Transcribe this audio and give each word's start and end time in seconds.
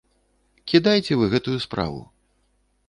Кідайце 0.71 1.13
вы 1.21 1.25
гэтую 1.35 1.57
справу. 1.67 2.01